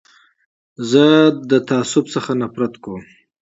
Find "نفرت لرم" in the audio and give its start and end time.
2.41-3.01